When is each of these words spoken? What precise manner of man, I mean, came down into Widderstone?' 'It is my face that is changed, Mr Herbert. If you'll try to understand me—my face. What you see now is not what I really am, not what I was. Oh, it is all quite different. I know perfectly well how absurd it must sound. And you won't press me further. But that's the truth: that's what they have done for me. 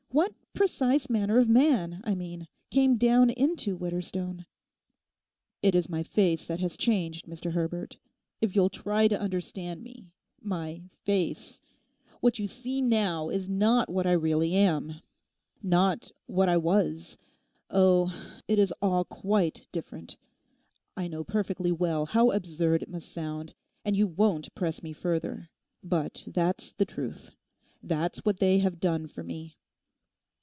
What 0.13 0.33
precise 0.53 1.09
manner 1.09 1.37
of 1.39 1.47
man, 1.47 2.01
I 2.03 2.15
mean, 2.15 2.49
came 2.69 2.97
down 2.97 3.29
into 3.29 3.77
Widderstone?' 3.77 4.45
'It 5.63 5.73
is 5.73 5.87
my 5.89 6.03
face 6.03 6.47
that 6.47 6.61
is 6.61 6.75
changed, 6.75 7.25
Mr 7.27 7.53
Herbert. 7.53 7.97
If 8.41 8.53
you'll 8.53 8.69
try 8.69 9.07
to 9.07 9.17
understand 9.19 9.81
me—my 9.81 10.83
face. 11.05 11.61
What 12.19 12.37
you 12.39 12.45
see 12.47 12.81
now 12.81 13.29
is 13.29 13.47
not 13.47 13.89
what 13.89 14.05
I 14.05 14.11
really 14.11 14.53
am, 14.53 14.95
not 15.63 16.11
what 16.25 16.49
I 16.49 16.57
was. 16.57 17.17
Oh, 17.69 18.13
it 18.49 18.59
is 18.59 18.73
all 18.81 19.05
quite 19.05 19.65
different. 19.71 20.17
I 20.97 21.07
know 21.07 21.23
perfectly 21.23 21.71
well 21.71 22.07
how 22.07 22.31
absurd 22.31 22.83
it 22.83 22.89
must 22.89 23.09
sound. 23.13 23.53
And 23.85 23.95
you 23.95 24.07
won't 24.07 24.53
press 24.55 24.83
me 24.83 24.91
further. 24.91 25.49
But 25.81 26.25
that's 26.27 26.73
the 26.73 26.85
truth: 26.85 27.31
that's 27.81 28.25
what 28.25 28.41
they 28.41 28.59
have 28.59 28.81
done 28.81 29.07
for 29.07 29.23
me. 29.23 29.55